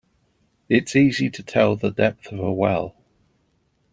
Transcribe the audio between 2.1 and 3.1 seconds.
of a well.